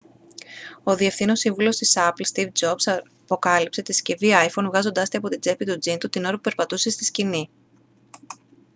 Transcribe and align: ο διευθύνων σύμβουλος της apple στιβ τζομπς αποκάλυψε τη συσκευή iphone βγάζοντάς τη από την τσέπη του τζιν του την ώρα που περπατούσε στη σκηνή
ο 0.83 0.95
διευθύνων 0.95 1.35
σύμβουλος 1.35 1.77
της 1.77 1.93
apple 1.97 2.11
στιβ 2.21 2.51
τζομπς 2.51 2.87
αποκάλυψε 2.87 3.81
τη 3.81 3.93
συσκευή 3.93 4.27
iphone 4.31 4.63
βγάζοντάς 4.65 5.09
τη 5.09 5.17
από 5.17 5.29
την 5.29 5.39
τσέπη 5.39 5.65
του 5.65 5.77
τζιν 5.77 5.97
του 5.97 6.09
την 6.09 6.25
ώρα 6.25 6.35
που 6.35 6.41
περπατούσε 6.41 6.89
στη 6.89 7.03
σκηνή 7.03 7.49